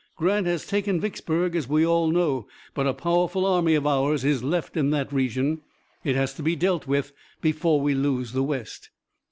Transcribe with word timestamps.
Grant 0.15 0.47
has 0.47 0.65
taken 0.65 0.99
Vicksburg, 0.99 1.55
as 1.55 1.69
we 1.69 1.85
all 1.85 2.07
know, 2.09 2.47
but 2.73 2.87
a 2.87 2.93
powerful 2.95 3.45
army 3.45 3.75
of 3.75 3.85
ours 3.85 4.25
is 4.25 4.43
left 4.43 4.75
in 4.75 4.89
that 4.89 5.13
region. 5.13 5.61
It 6.03 6.15
has 6.15 6.33
to 6.37 6.41
be 6.41 6.55
dealt 6.55 6.87
with 6.87 7.11
before 7.39 7.79
we 7.79 7.93
lose 7.93 8.31
the 8.31 8.41
West." 8.41 8.89